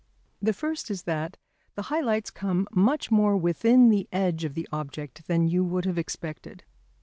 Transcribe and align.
The 0.41 0.51
first 0.51 0.89
is 0.89 1.03
that 1.03 1.37
the 1.75 1.83
high 1.83 1.99
lights 2.01 2.31
come 2.31 2.67
much 2.73 3.11
more 3.11 3.37
within 3.37 3.89
the 3.89 4.07
edge 4.11 4.43
of 4.43 4.55
the 4.55 4.67
object 4.71 5.27
than 5.27 5.47
you 5.47 5.63
would 5.63 5.85
have 5.85 5.99
expected. 5.99 6.63